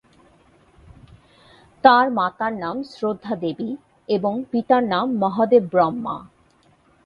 [1.83, 3.69] তাঁর মাতার নাম শ্রদ্ধা দেবী
[4.09, 6.15] এবং পিতার নাম মহাদেব ব্রহ্মা।